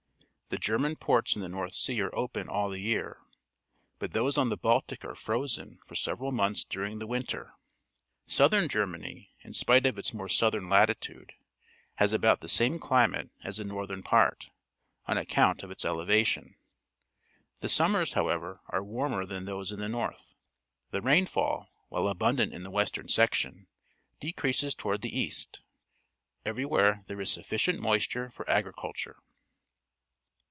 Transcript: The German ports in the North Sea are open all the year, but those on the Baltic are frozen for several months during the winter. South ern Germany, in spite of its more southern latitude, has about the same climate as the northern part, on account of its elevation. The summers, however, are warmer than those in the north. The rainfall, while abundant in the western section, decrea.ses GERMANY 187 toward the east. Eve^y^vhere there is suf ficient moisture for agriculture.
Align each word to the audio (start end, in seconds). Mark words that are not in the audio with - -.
The 0.53 0.57
German 0.57 0.97
ports 0.97 1.37
in 1.37 1.41
the 1.41 1.47
North 1.47 1.73
Sea 1.73 2.01
are 2.01 2.13
open 2.13 2.49
all 2.49 2.69
the 2.69 2.81
year, 2.81 3.21
but 3.99 4.11
those 4.11 4.37
on 4.37 4.49
the 4.49 4.57
Baltic 4.57 5.05
are 5.05 5.15
frozen 5.15 5.79
for 5.87 5.95
several 5.95 6.33
months 6.33 6.65
during 6.65 6.99
the 6.99 7.07
winter. 7.07 7.53
South 8.25 8.51
ern 8.51 8.67
Germany, 8.67 9.33
in 9.43 9.53
spite 9.53 9.85
of 9.85 9.97
its 9.97 10.13
more 10.13 10.27
southern 10.27 10.67
latitude, 10.67 11.31
has 11.95 12.11
about 12.11 12.41
the 12.41 12.49
same 12.49 12.79
climate 12.79 13.29
as 13.45 13.55
the 13.57 13.63
northern 13.63 14.03
part, 14.03 14.49
on 15.05 15.17
account 15.17 15.63
of 15.63 15.71
its 15.71 15.85
elevation. 15.85 16.57
The 17.61 17.69
summers, 17.69 18.11
however, 18.11 18.59
are 18.67 18.83
warmer 18.83 19.25
than 19.25 19.45
those 19.45 19.71
in 19.71 19.79
the 19.79 19.87
north. 19.87 20.35
The 20.89 20.99
rainfall, 21.01 21.69
while 21.87 22.09
abundant 22.09 22.51
in 22.53 22.63
the 22.63 22.69
western 22.71 23.07
section, 23.07 23.67
decrea.ses 24.21 24.75
GERMANY 24.75 24.83
187 24.83 24.83
toward 24.83 25.01
the 25.01 25.17
east. 25.17 25.61
Eve^y^vhere 26.45 27.07
there 27.07 27.21
is 27.21 27.31
suf 27.31 27.47
ficient 27.47 27.79
moisture 27.79 28.27
for 28.29 28.49
agriculture. 28.49 29.15